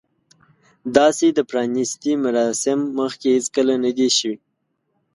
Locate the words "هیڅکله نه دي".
3.35-4.09